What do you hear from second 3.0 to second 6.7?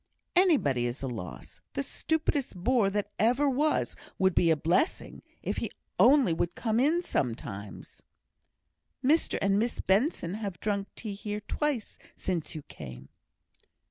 ever was would be a blessing, if he only would